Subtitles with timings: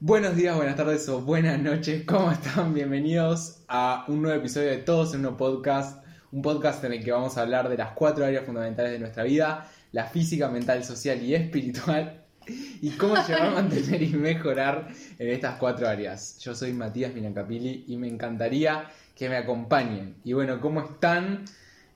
[0.00, 2.72] Buenos días, buenas tardes o buenas noches, ¿cómo están?
[2.72, 7.10] Bienvenidos a un nuevo episodio de Todos en uno podcast, un podcast en el que
[7.10, 11.20] vamos a hablar de las cuatro áreas fundamentales de nuestra vida, la física, mental, social
[11.20, 14.86] y espiritual, y cómo llevar, mantener y mejorar
[15.18, 16.38] en estas cuatro áreas.
[16.38, 18.84] Yo soy Matías Minancapili y me encantaría
[19.16, 20.14] que me acompañen.
[20.22, 21.44] Y bueno, ¿cómo están?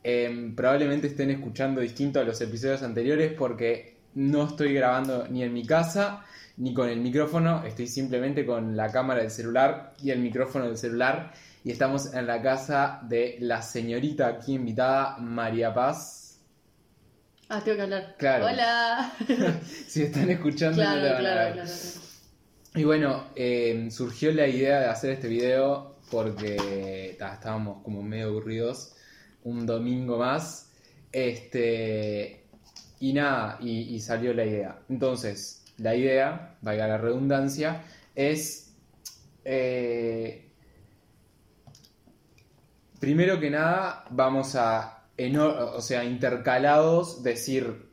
[0.03, 5.55] Em, probablemente estén escuchando distinto a los episodios anteriores porque no estoy grabando ni en
[5.55, 6.25] mi casa
[6.57, 10.77] ni con el micrófono, estoy simplemente con la cámara del celular y el micrófono del
[10.77, 11.33] celular
[11.65, 16.41] y estamos en la casa de la señorita aquí invitada, María Paz.
[17.49, 18.17] Ah, tengo que hablar.
[18.19, 18.47] Claro.
[18.47, 19.13] Hola.
[19.87, 21.71] si están escuchando, no claro, a claro, claro.
[22.75, 28.29] Y bueno, eh, surgió la idea de hacer este video porque ta, estábamos como medio
[28.29, 28.97] aburridos
[29.45, 30.71] un domingo más.
[31.13, 32.47] Este.
[32.99, 34.79] Y nada, y, y salió la idea.
[34.89, 37.83] Entonces, la idea, valga la redundancia,
[38.15, 38.75] es.
[39.45, 40.51] eh,
[43.01, 45.05] primero que nada, vamos a.
[45.17, 47.91] en o sea, intercalados, decir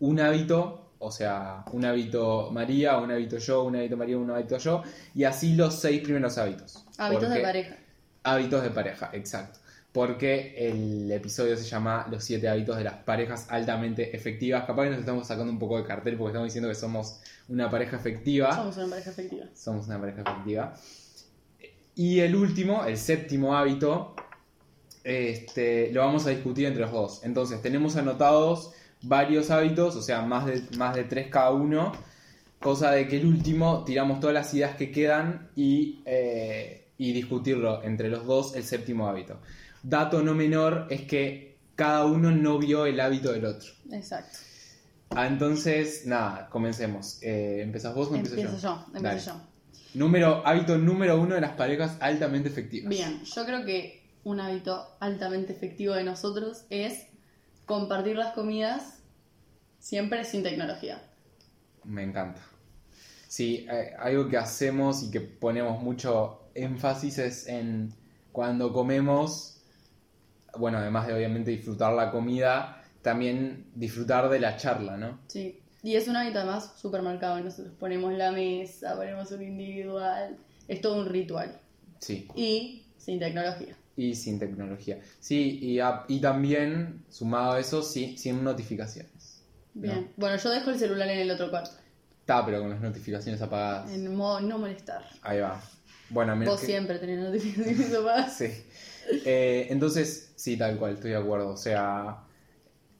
[0.00, 4.58] un hábito, o sea, un hábito María, un hábito yo, un hábito María, un hábito
[4.58, 4.82] yo,
[5.14, 6.84] y así los seis primeros hábitos.
[6.98, 7.76] Hábitos de pareja.
[8.22, 9.60] Hábitos de pareja, exacto.
[9.94, 14.64] Porque el episodio se llama Los siete hábitos de las parejas altamente efectivas.
[14.64, 17.70] Capaz que nos estamos sacando un poco de cartel porque estamos diciendo que somos una
[17.70, 18.56] pareja efectiva.
[18.56, 19.44] Somos una pareja efectiva.
[19.54, 20.74] Somos una pareja efectiva.
[21.94, 24.16] Y el último, el séptimo hábito,
[25.04, 27.20] este, lo vamos a discutir entre los dos.
[27.22, 28.72] Entonces, tenemos anotados
[29.02, 31.92] varios hábitos, o sea, más de, más de tres cada uno.
[32.58, 37.80] Cosa de que el último tiramos todas las ideas que quedan y, eh, y discutirlo
[37.84, 39.38] entre los dos, el séptimo hábito.
[39.84, 43.70] Dato no menor es que cada uno no vio el hábito del otro.
[43.92, 44.38] Exacto.
[45.10, 47.18] Ah, entonces, nada, comencemos.
[47.22, 48.62] Eh, ¿Empezás vos o empiezo Empiezo yo?
[48.62, 49.20] yo, empiezo Dale.
[49.20, 49.54] yo.
[49.94, 52.88] Número, hábito número uno de las parejas altamente efectivas.
[52.88, 57.06] Bien, yo creo que un hábito altamente efectivo de nosotros es
[57.66, 59.00] compartir las comidas
[59.78, 61.00] siempre sin tecnología.
[61.84, 62.40] Me encanta.
[63.28, 67.92] Sí, eh, algo que hacemos y que ponemos mucho énfasis es en
[68.32, 69.53] cuando comemos,
[70.56, 75.20] bueno, además de obviamente disfrutar la comida, también disfrutar de la charla, ¿no?
[75.28, 75.60] Sí.
[75.82, 77.38] Y es un hábito además súper marcado.
[77.40, 80.36] Nosotros ponemos la mesa, ponemos un individual.
[80.66, 81.60] Es todo un ritual.
[81.98, 83.76] Sí, Y sin tecnología.
[83.96, 84.98] y sin tecnología.
[85.20, 89.42] Sí, y, a- y también, sumado a eso, sí, sin notificaciones.
[89.74, 90.10] Bien.
[90.16, 91.70] Bueno, yo dejo el celular en el otro cuarto.
[92.20, 93.90] Está, pero con las notificaciones apagadas.
[93.92, 95.04] En modo no molestar.
[95.22, 95.60] Ahí va.
[96.08, 98.36] Bueno, a menos Vos que- siempre tenés notificaciones apagadas.
[98.36, 98.46] Sí.
[99.24, 101.50] Eh, entonces, sí, tal cual, estoy de acuerdo.
[101.50, 102.24] O sea,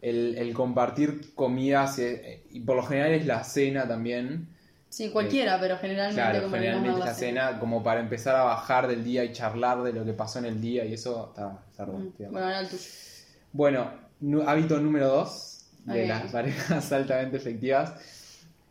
[0.02, 4.48] el, el compartir comidas, eh, y por lo general es la cena también.
[4.88, 8.86] Sí, cualquiera, pero generalmente Claro, como generalmente es la cena como para empezar a bajar
[8.86, 11.84] del día y charlar de lo que pasó en el día y eso está, está
[11.84, 12.30] bueno, Mm.
[12.30, 12.82] Bueno, ahora el tuyo.
[13.52, 13.90] Bueno,
[14.46, 17.94] hábito número dos de las parejas altamente efectivas.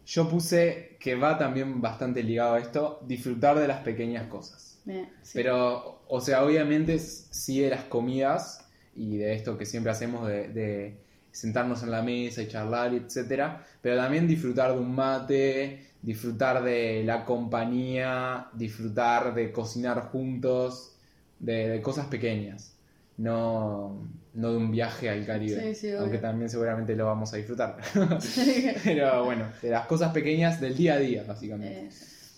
[0.06, 4.73] Yo puse que va también bastante ligado a esto, disfrutar de las pequeñas cosas.
[4.86, 5.08] Sí.
[5.34, 10.50] Pero, o sea, obviamente sí de las comidas y de esto que siempre hacemos de,
[10.50, 10.98] de
[11.32, 17.04] sentarnos en la mesa y charlar, etcétera, pero también disfrutar de un mate, disfrutar de
[17.04, 20.96] la compañía, disfrutar de cocinar juntos,
[21.40, 22.76] de, de cosas pequeñas,
[23.18, 26.02] no, no de un viaje al Caribe, Sí, sí, obvio.
[26.02, 27.78] aunque también seguramente lo vamos a disfrutar.
[28.84, 31.86] pero bueno, de las cosas pequeñas del día a día, básicamente.
[31.88, 31.90] Eh,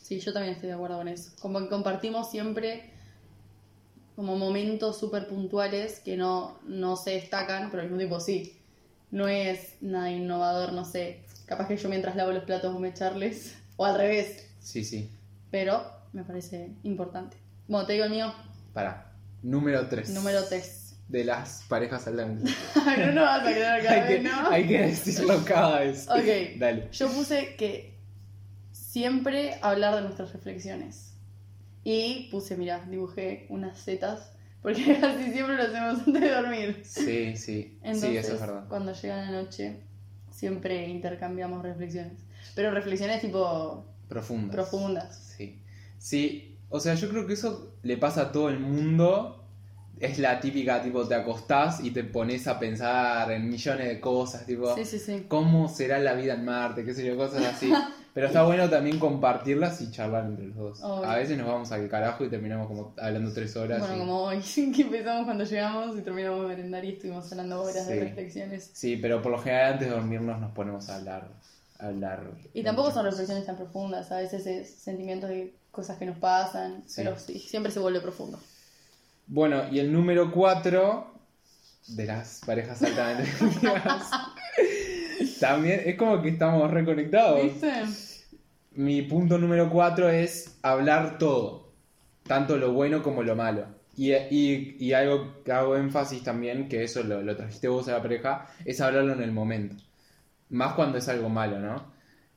[0.05, 1.31] sí, yo también estoy de acuerdo con eso.
[1.39, 2.91] Como que compartimos siempre
[4.15, 8.61] como momentos súper puntuales que no, no se destacan, pero al mismo tiempo sí.
[9.11, 11.23] No es nada innovador, no sé.
[11.45, 15.09] Capaz que yo mientras lavo los platos vos me echarles, o al revés, Sí, sí.
[15.51, 15.83] pero
[16.13, 17.37] me parece importante.
[17.67, 18.33] Bueno, te digo el mío,
[18.73, 19.11] Para.
[19.43, 20.09] Número 3.
[20.11, 20.95] número 3.
[21.09, 22.51] De las parejas altamente.
[22.97, 24.49] no, no vas a quedar cada hay, que, ¿no?
[24.49, 26.07] hay que decirlo cada vez.
[26.09, 26.57] Ok.
[26.57, 26.89] Dale.
[26.91, 27.94] Yo puse que
[28.95, 31.11] siempre hablar de nuestras reflexiones.
[31.83, 34.31] Y puse, mira, dibujé unas setas,
[34.61, 36.81] porque casi siempre lo hacemos antes de dormir.
[36.85, 37.77] Sí, sí.
[37.83, 38.65] Entonces, sí, eso es verdad.
[38.69, 39.81] cuando llega la noche,
[40.31, 42.13] siempre intercambiamos reflexiones.
[42.55, 44.55] Pero reflexiones tipo Profundas.
[44.55, 45.33] profundas.
[45.35, 45.61] Sí.
[45.97, 46.57] Sí.
[46.69, 49.45] O sea, yo creo que eso le pasa a todo el mundo.
[49.99, 54.45] Es la típica, tipo, te acostás y te pones a pensar en millones de cosas,
[54.45, 55.25] tipo, Sí, sí, sí.
[55.27, 56.85] ¿cómo será la vida en Marte?
[56.85, 57.69] qué sé yo, cosas así.
[58.15, 60.81] Pero está bueno también compartirlas y charlar entre los dos.
[60.81, 61.05] Obvio.
[61.07, 63.79] A veces nos vamos al carajo y terminamos como hablando tres horas.
[63.81, 64.39] Bueno, y- como hoy,
[64.73, 67.99] que empezamos cuando llegamos y terminamos de merendar y estuvimos hablando horas de Sí.
[67.99, 68.71] reflexiones.
[68.73, 71.27] Sí, pero por lo general antes de dormirnos nos ponemos a hablar
[71.77, 72.23] hablar.
[72.53, 76.83] Y tampoco son reflexiones tan profundas, a veces es sentimientos de cosas que nos pasan,
[76.87, 77.01] Sí.
[77.03, 78.39] pero sí, siempre se vuelve profundo.
[79.27, 81.05] Bueno, y el número 4
[81.89, 83.29] de las parejas altamente.
[85.47, 87.41] También es como que estamos reconectados.
[87.43, 87.71] ¿Viste?
[88.73, 91.71] Mi punto número 4 es hablar todo,
[92.23, 93.67] tanto lo bueno como lo malo.
[93.95, 97.93] Y, y- y algo que hago énfasis también, que eso lo, lo trajiste vos a
[97.93, 99.75] la pareja, es hablarlo en el momento.
[100.49, 101.91] Más cuando es algo malo, ¿no?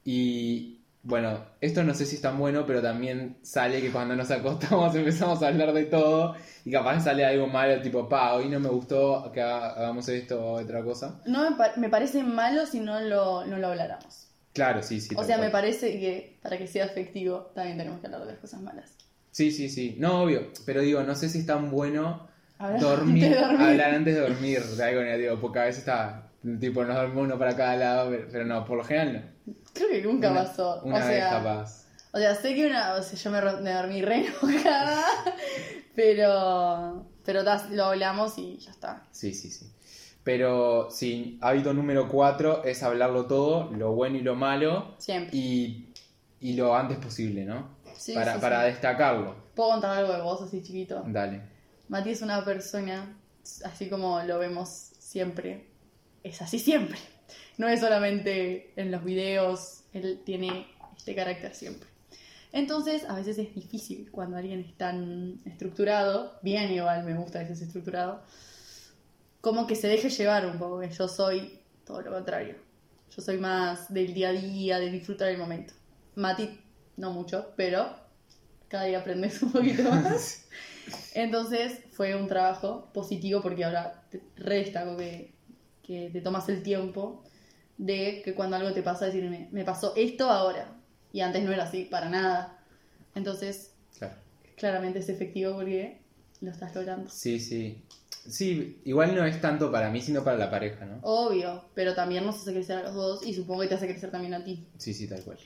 [0.04, 4.30] Y bueno, esto no sé si es tan bueno, pero también sale que cuando nos
[4.30, 6.34] acostamos empezamos a hablar de todo
[6.64, 10.40] y capaz sale algo malo, tipo, pa, hoy no me gustó que haga- hagamos esto
[10.44, 11.20] o otra cosa.
[11.26, 14.26] No me, pa- me parece malo si no lo, no lo habláramos.
[14.52, 15.14] Claro, sí, sí.
[15.16, 15.46] o sea, cual.
[15.48, 18.92] me parece que para que sea efectivo también tenemos que hablar de las cosas malas.
[19.30, 19.94] Sí, sí, sí.
[19.98, 20.48] No, obvio.
[20.66, 22.26] Pero digo, no sé si es tan bueno
[22.58, 23.66] Hablar dormir, antes de dormir.
[23.68, 26.27] hablar antes de dormir de algo negativo, porque a veces está,
[26.60, 29.52] tipo, nos dormimos uno para cada lado, pero, no, por lo general no.
[29.72, 30.80] Creo que nunca Una- pasó.
[30.84, 31.84] Una o vez sea, capaz.
[32.12, 33.30] O sea, sé que una, o sea, yo
[33.62, 35.04] me, dormí re enojada,
[35.94, 39.04] pero, pero lo hablamos y ya está.
[39.10, 39.70] Sí, sí, sí.
[40.24, 45.36] Pero sí, hábito número 4 es hablarlo todo, lo bueno y lo malo, Siempre.
[45.36, 45.88] y,
[46.40, 47.76] y lo antes posible, ¿no?
[47.96, 48.66] Sí, para sí, para sí.
[48.70, 49.34] destacarlo.
[49.54, 51.02] ¿Puedo contar algo de vos así chiquito?
[51.06, 51.42] Dale.
[51.88, 53.16] Mati es una persona,
[53.64, 54.68] así como lo vemos
[54.98, 55.66] siempre,
[56.22, 56.98] es así siempre.
[57.56, 60.66] No es solamente en los videos, él tiene
[60.96, 61.88] este carácter siempre.
[62.52, 67.46] Entonces, a veces es difícil cuando alguien es tan estructurado, bien igual, me gusta que
[67.46, 68.22] seas estructurado,
[69.40, 72.56] como que se deje llevar un poco, que yo soy todo lo contrario.
[73.14, 75.74] Yo soy más del día a día, de disfrutar el momento.
[76.14, 76.60] Mati,
[76.96, 77.94] no mucho, pero
[78.68, 80.46] cada día aprendes un poquito más.
[81.14, 85.34] Entonces fue un trabajo positivo porque ahora te redestaco que,
[85.88, 87.24] que te tomas el tiempo
[87.78, 90.76] de que cuando algo te pasa decirme, me pasó esto ahora.
[91.12, 92.58] Y antes no era así, para nada.
[93.14, 94.14] Entonces, Claro.
[94.56, 95.98] claramente es efectivo porque
[96.42, 97.08] lo estás logrando.
[97.10, 97.82] Sí, sí.
[98.28, 100.98] Sí, igual no es tanto para mí, sino para la pareja, ¿no?
[101.02, 104.10] Obvio, pero también nos hace crecer a los dos y supongo que te hace crecer
[104.10, 104.66] también a ti.
[104.76, 105.38] Sí, sí, tal cual.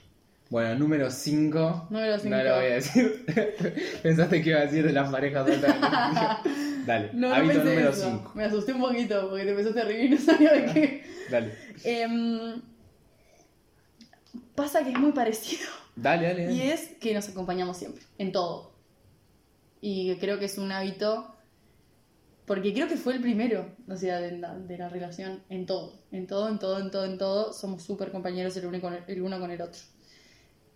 [0.49, 1.87] Bueno, número 5.
[1.89, 2.35] Número cinco.
[2.35, 3.25] No lo voy a decir.
[4.03, 6.49] Pensaste que iba a decir de las parejas altamente
[6.85, 8.09] Dale, No, no hábito pensé número eso.
[8.09, 8.31] 5.
[8.35, 11.03] Me asusté un poquito porque te empezaste a reír y no sabía de qué.
[11.29, 11.53] Dale.
[11.83, 12.61] Em,
[14.55, 15.69] pasa que es muy parecido.
[15.95, 16.45] Dale, dale.
[16.45, 16.55] dale.
[16.55, 18.73] Y es que nos acompañamos siempre, en todo.
[19.81, 21.35] Y creo que es un hábito,
[22.45, 25.99] porque creo que fue el primero, o sea, de la, de la relación, en todo.
[26.11, 27.53] En todo, en todo, en todo, en todo.
[27.53, 29.81] Somos súper compañeros el uno, con el, el uno con el otro.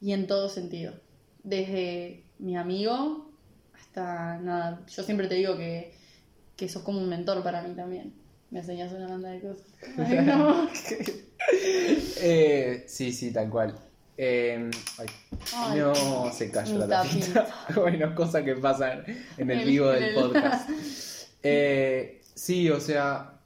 [0.01, 0.94] Y en todo sentido.
[1.44, 3.27] Desde mi amigo
[3.88, 4.81] hasta nada.
[4.88, 5.94] Yo siempre te digo que,
[6.56, 8.13] que sos como un mentor para mí también.
[8.50, 9.66] Me enseñas una banda de cosas.
[9.98, 10.68] Ay, no.
[12.19, 13.74] Eh, sí, sí, tal cual.
[14.18, 15.06] Eh, ay,
[15.54, 17.48] Ay, no se cayó la tapita.
[17.75, 19.04] bueno, cosas que pasan
[19.38, 20.69] en el vivo del el- podcast.
[21.44, 23.40] Eh, sí, o sea,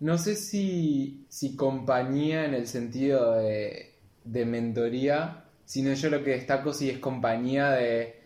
[0.00, 6.30] no sé si, si compañía en el sentido de, de mentoría, sino yo lo que
[6.30, 8.17] destaco si es compañía de...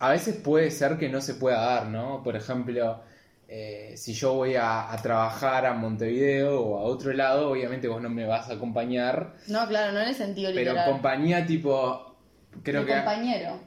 [0.00, 2.22] A veces puede ser que no se pueda dar, ¿no?
[2.22, 3.00] Por ejemplo,
[3.48, 8.00] eh, si yo voy a, a trabajar a Montevideo o a otro lado, obviamente vos
[8.02, 10.90] no me vas a acompañar, No, claro, no en el sentido pero literal.
[10.90, 12.16] compañía tipo...
[12.62, 12.94] Creo que...
[12.94, 13.60] compañero.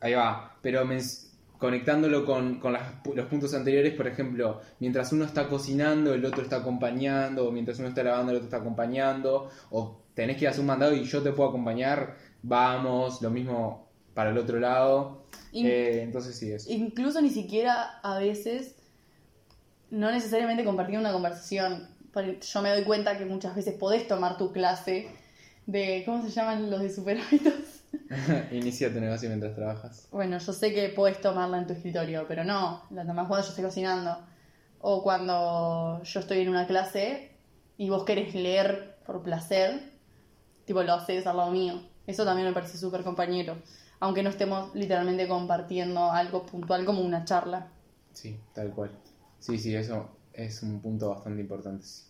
[0.00, 5.24] Ahí va, pero mens- conectándolo con, con las- los puntos anteriores, por ejemplo, mientras uno
[5.24, 9.48] está cocinando, el otro está acompañando, o mientras uno está lavando, el otro está acompañando,
[9.70, 13.30] o tenés que ir a hacer un mandado y yo te puedo acompañar, vamos, lo
[13.30, 15.24] mismo para el otro lado.
[15.52, 16.70] In- Eh, entonces sí, eso.
[16.72, 18.74] Incluso ni siquiera a veces,
[19.90, 21.88] no necesariamente compartir una conversación.
[22.40, 25.08] Yo me doy cuenta que muchas veces podés tomar tu clase
[25.66, 27.54] de, ¿cómo se llaman los de super hábitos?
[28.52, 30.08] Inicia tu negocio mientras trabajas.
[30.10, 33.50] Bueno, yo sé que podés tomarla en tu escritorio, pero no, la tomás cuando yo
[33.50, 34.18] estoy cocinando.
[34.80, 37.30] O cuando yo estoy en una clase
[37.78, 39.80] y vos querés leer por placer,
[40.64, 41.80] tipo lo haces al lado mío.
[42.06, 43.56] Eso también me parece súper compañero.
[44.02, 47.68] Aunque no estemos literalmente compartiendo algo puntual como una charla.
[48.12, 48.90] Sí, tal cual.
[49.38, 51.86] Sí, sí, eso es un punto bastante importante.
[51.86, 52.02] sí.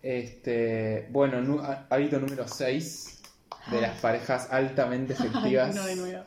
[0.00, 1.60] Este, bueno,
[1.90, 3.22] hábito número 6
[3.70, 5.74] de las parejas altamente efectivas.
[5.74, 6.24] no, de nuevo.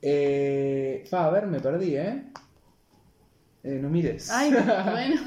[0.00, 2.22] Eh, a ver, me perdí, ¿eh?
[3.64, 4.30] Eh, no mires.
[4.30, 4.50] Ay,
[4.90, 5.20] bueno.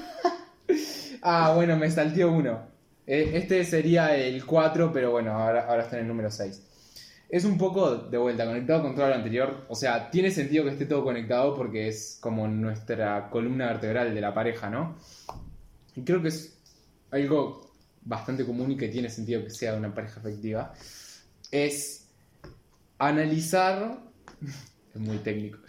[1.21, 2.59] ah, bueno, me salteó uno.
[3.05, 6.65] Eh, este sería el 4, pero bueno, ahora, ahora está en el número 6.
[7.29, 9.65] Es un poco de vuelta, conectado con todo lo anterior.
[9.69, 14.21] O sea, tiene sentido que esté todo conectado porque es como nuestra columna vertebral de
[14.21, 14.98] la pareja, ¿no?
[15.95, 16.57] Y creo que es
[17.12, 17.69] algo
[18.01, 20.74] bastante común y que tiene sentido que sea una pareja afectiva,
[21.51, 22.07] es
[22.98, 24.00] analizar,
[24.95, 25.59] es muy técnico,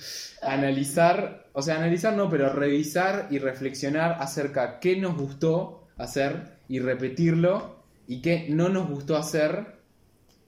[0.43, 6.79] analizar, o sea, analizar no, pero revisar y reflexionar acerca qué nos gustó hacer y
[6.79, 9.79] repetirlo y qué no nos gustó hacer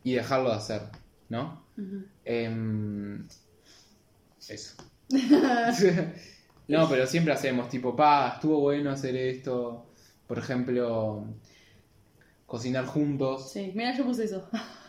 [0.03, 0.83] y dejarlo de hacer,
[1.33, 1.65] ¿no?
[2.27, 3.27] Em,
[4.49, 4.75] eso.
[6.69, 9.87] no, pero siempre hacemos tipo, pa, estuvo bueno hacer esto.
[10.27, 11.25] Por ejemplo,
[12.47, 13.51] cocinar juntos.
[13.51, 14.47] Sí, mira, yo puse eso.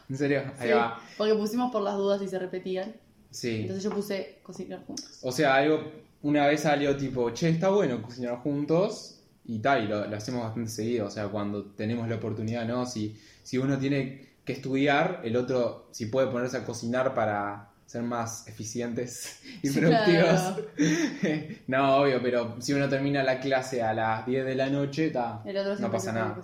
[0.09, 0.41] ¿En serio?
[0.59, 0.99] Ahí Sí, va.
[1.17, 2.93] Porque pusimos por las dudas y se repetían.
[3.31, 3.61] Sí.
[3.61, 5.19] Entonces yo puse cocinar juntos.
[5.21, 5.81] O sea, algo,
[6.23, 10.43] una vez salió tipo, che, está bueno cocinar juntos y tal, y lo, lo hacemos
[10.43, 11.07] bastante seguido.
[11.07, 12.85] O sea, cuando tenemos la oportunidad, ¿no?
[12.85, 18.01] Si, si uno tiene que estudiar, el otro, si puede ponerse a cocinar para ser
[18.03, 20.41] más eficientes y Sí, productivos.
[21.67, 25.41] no, obvio, pero si uno termina la clase a las 10 de la noche, ta,
[25.45, 26.35] El otro no pasa nada.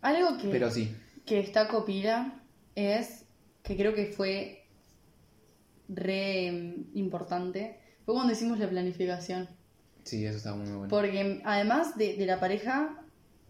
[0.00, 0.94] Algo que, Pero sí,
[1.26, 2.40] que está copila
[2.74, 3.24] es
[3.62, 4.64] que creo que fue
[5.88, 7.80] re mm, importante.
[8.04, 9.48] Fue cuando hicimos la planificación.
[10.04, 10.88] sí, eso está muy bueno.
[10.88, 12.97] Porque además de, de la pareja,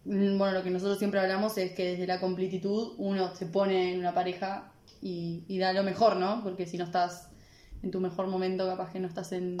[0.09, 3.99] bueno, lo que nosotros siempre hablamos es que desde la completitud uno se pone en
[3.99, 6.41] una pareja y, y da lo mejor, ¿no?
[6.43, 7.29] Porque si no estás
[7.83, 9.57] en tu mejor momento, capaz que no estás en,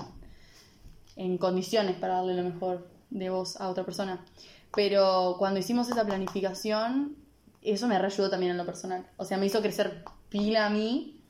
[1.15, 4.25] en condiciones para darle lo mejor de vos a otra persona.
[4.75, 7.15] Pero cuando hicimos esa planificación,
[7.61, 9.07] eso me reayudó también en lo personal.
[9.17, 11.21] O sea, me hizo crecer pila a mí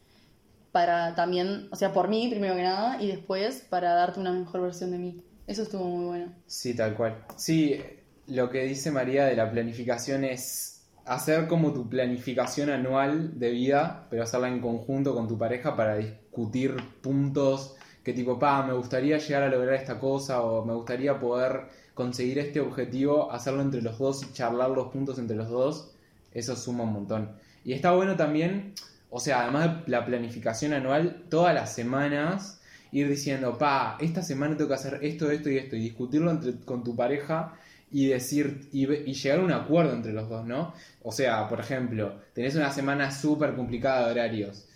[0.71, 4.61] para también, o sea, por mí primero que nada y después para darte una mejor
[4.61, 5.23] versión de mí.
[5.47, 6.31] Eso estuvo muy bueno.
[6.45, 7.25] Sí, tal cual.
[7.35, 7.81] Sí,
[8.29, 14.07] lo que dice María de la planificación es hacer como tu planificación anual de vida,
[14.09, 19.17] pero hacerla en conjunto con tu pareja para discutir puntos que tipo, pa, me gustaría
[19.17, 23.97] llegar a lograr esta cosa o me gustaría poder conseguir este objetivo, hacerlo entre los
[23.97, 25.91] dos y charlar los puntos entre los dos,
[26.33, 27.31] eso suma un montón.
[27.65, 28.73] Y está bueno también,
[29.09, 34.55] o sea, además de la planificación anual, todas las semanas ir diciendo, pa, esta semana
[34.55, 37.53] tengo que hacer esto, esto y esto, y discutirlo entre- con tu pareja
[37.91, 40.73] y decir, y, y llegar a un acuerdo entre los dos, ¿no?
[41.01, 44.69] O sea, por ejemplo, tenés una semana súper complicada de horarios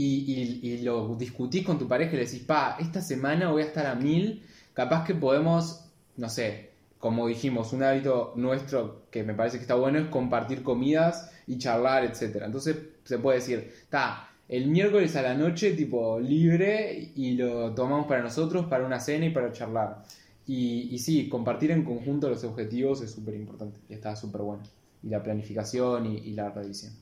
[0.00, 3.86] y, lo discutís con tu pareja y le decís, pa, esta semana voy a estar
[3.86, 5.84] a mil, capaz que podemos,
[6.16, 10.62] no sé, como dijimos, un hábito nuestro que me parece que está bueno es compartir
[10.62, 12.46] comidas y charlar, etcétera.
[12.46, 18.06] Entonces se puede decir, está, el miércoles a la noche, tipo, libre y lo tomamos
[18.06, 20.04] para nosotros, para una cena y para charlar.
[20.48, 24.62] Y, y sí, compartir en conjunto los objetivos es súper importante y está súper bueno.
[25.02, 26.92] Y la planificación y, y la revisión.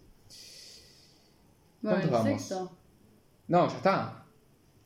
[1.80, 2.42] Bueno, el ¿Cuántos vamos?
[2.42, 2.72] sexto.
[3.48, 4.22] No, ya está,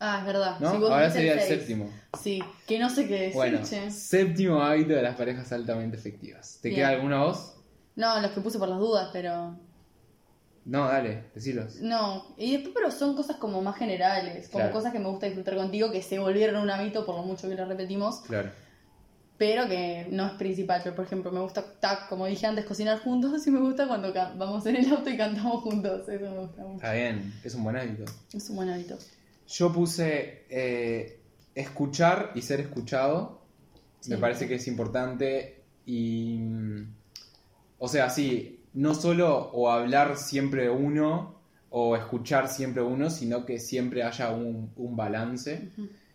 [0.02, 0.58] Ah, es verdad.
[0.60, 0.70] ¿no?
[0.72, 1.90] Sí, vos Ahora sería el séptimo.
[2.18, 3.90] Sí, que no sé qué decir, Bueno, che.
[3.90, 6.58] séptimo hábito de las parejas altamente efectivas.
[6.62, 6.80] ¿Te Bien.
[6.80, 7.56] queda alguna voz?
[7.96, 9.58] No, los que puse por las dudas, pero.
[10.64, 11.76] No, dale, decilos.
[11.80, 14.72] No, y después, pero son cosas como más generales, como Claro.
[14.74, 17.54] cosas que me gusta disfrutar contigo, que se volvieron un hábito por lo mucho que
[17.54, 18.50] lo repetimos, Claro.
[19.38, 20.82] pero que no es principal.
[20.84, 24.12] Pero, por ejemplo, me gusta, ta, como dije antes, cocinar juntos y me gusta cuando
[24.12, 26.06] vamos en el auto y cantamos juntos.
[26.08, 26.74] Eso me gusta mucho.
[26.76, 28.04] Está bien, es un buen hábito.
[28.34, 28.98] Es un buen hábito.
[29.48, 31.20] Yo puse eh,
[31.54, 33.40] escuchar y ser escuchado.
[34.08, 36.38] Me parece que es importante y...
[37.78, 41.34] O sea, sí, no solo o hablar siempre uno
[41.70, 45.70] o escuchar siempre uno, sino que siempre haya un, un balance.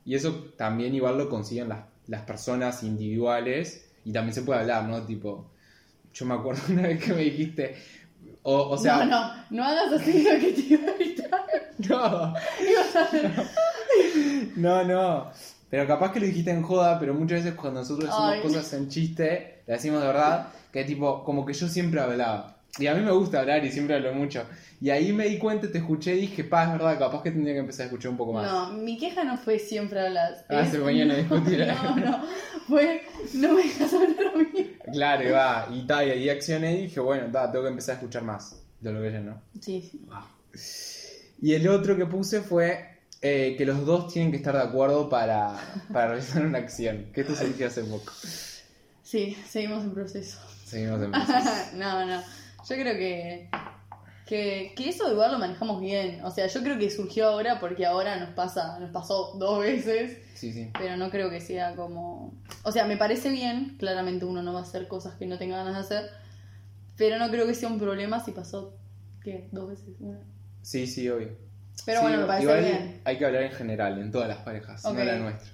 [0.05, 4.83] Y eso también igual lo consiguen las, las personas individuales y también se puede hablar,
[4.83, 5.01] ¿no?
[5.03, 5.49] Tipo,
[6.13, 7.75] yo me acuerdo una vez que me dijiste,
[8.43, 11.45] o, o sea, no, no, no hagas así lo que te iba a gritar.
[14.55, 15.31] no, no, no.
[15.69, 18.41] Pero capaz que lo dijiste en joda, pero muchas veces cuando nosotros decimos Ay.
[18.41, 22.55] cosas en chiste, le decimos de verdad, que tipo, como que yo siempre hablaba.
[22.77, 24.43] Y a mí me gusta hablar y siempre hablo mucho.
[24.81, 27.53] Y ahí me di cuenta, te escuché y dije, pa, es verdad, capaz que tendría
[27.53, 28.51] que empezar a escuchar un poco más.
[28.51, 30.43] No, mi queja no fue siempre hablas.
[30.49, 31.65] Ah, se ponían a discutir.
[31.65, 32.25] No, no,
[32.67, 33.01] fue
[33.33, 34.73] no me dejas hablar a mí.
[34.91, 37.95] Claro, y va, y tal, y ahí accioné y dije, bueno, ta, tengo que empezar
[37.95, 39.41] a escuchar más de lo que yo no.
[39.61, 40.05] Sí, sí.
[41.41, 42.94] Y el otro que puse fue
[43.27, 45.57] eh, que los dos tienen que estar de acuerdo para,
[45.91, 47.07] para realizar una acción.
[47.11, 48.11] Que esto se hace poco.
[49.01, 50.37] Sí, seguimos en proceso.
[50.65, 51.49] Seguimos en proceso.
[51.75, 52.21] no, no.
[52.21, 53.49] Yo creo que,
[54.27, 56.23] que, que eso igual lo manejamos bien.
[56.23, 60.19] O sea, yo creo que surgió ahora porque ahora nos pasa, nos pasó dos veces,
[60.35, 60.69] Sí, sí.
[60.77, 62.33] pero no creo que sea como.
[62.63, 65.57] O sea, me parece bien, claramente uno no va a hacer cosas que no tenga
[65.57, 66.09] ganas de hacer,
[66.95, 68.77] pero no creo que sea un problema si pasó,
[69.23, 69.47] ¿qué?
[69.51, 70.19] Dos veces, una.
[70.61, 71.29] Sí, sí, obvio.
[71.85, 73.01] Pero Sí, bueno, me parece bien.
[73.05, 75.49] Hay que hablar en general, en todas las parejas, no la nuestra.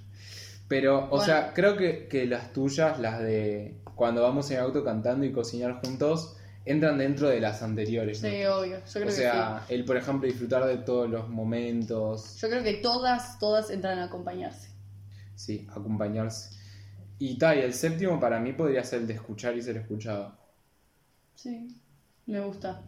[0.68, 1.24] Pero, o Bueno.
[1.24, 5.80] sea, creo que, que las tuyas, las de cuando vamos en auto cantando y cocinar
[5.84, 8.22] juntos, entran dentro de las anteriores.
[8.22, 8.28] ¿no?
[8.28, 8.78] Sí, obvio.
[8.78, 12.36] Yo creo o que sea, el, por ejemplo, disfrutar de todos los momentos.
[12.40, 14.70] Yo creo que todas, todas entran a acompañarse.
[15.34, 16.56] sí, acompañarse.
[17.18, 20.36] Y tal, y el séptimo para mí podría ser el de escuchar y ser escuchado.
[21.34, 21.80] Sí,
[22.26, 22.82] me gusta.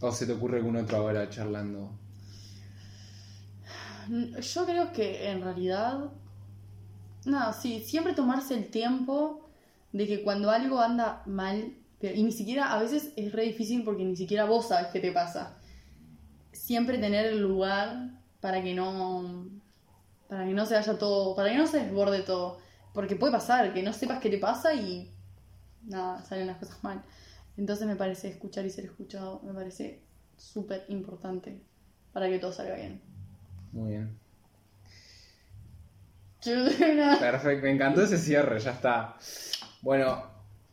[0.00, 1.98] ¿O se te ocurre algún otro ahora charlando?
[4.08, 6.10] Yo creo que en realidad,
[7.24, 9.48] nada, sí, siempre tomarse el tiempo
[9.92, 14.04] de que cuando algo anda mal, y ni siquiera, a veces es re difícil porque
[14.04, 15.58] ni siquiera vos sabes qué te pasa.
[16.52, 19.48] Siempre tener el lugar para que no,
[20.28, 22.58] para que no se vaya todo, para que no se desborde todo.
[22.94, 25.12] Porque puede pasar, que no sepas qué te pasa y
[25.82, 27.04] nada, salen las cosas mal.
[27.56, 30.02] Entonces me parece escuchar y ser escuchado, me parece
[30.36, 31.60] súper importante
[32.12, 33.02] para que todo salga bien.
[33.72, 34.18] Muy bien.
[36.44, 39.16] Perfecto, me encantó ese cierre, ya está.
[39.82, 40.24] Bueno,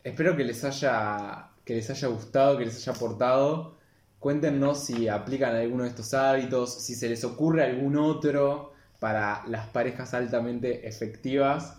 [0.04, 3.76] espero que les haya, que les haya gustado, que les haya aportado.
[4.20, 9.68] Cuéntenos si aplican alguno de estos hábitos, si se les ocurre algún otro para las
[9.68, 11.78] parejas altamente efectivas.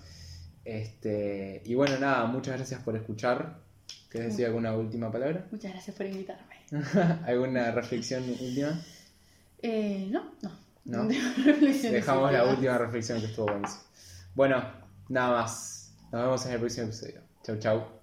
[0.64, 3.60] Este, y bueno, nada, muchas gracias por escuchar.
[4.10, 5.46] ¿Querés decir alguna última palabra?
[5.50, 6.56] Muchas gracias por invitarme.
[7.26, 8.80] ¿Alguna reflexión última?
[9.62, 10.65] Eh, no, no.
[10.86, 11.04] No.
[11.82, 13.82] Dejamos la última reflexión que estuvo buenísima.
[14.34, 14.64] Bueno,
[15.08, 15.92] nada más.
[16.12, 17.20] Nos vemos en el próximo episodio.
[17.42, 17.95] Chau, chau.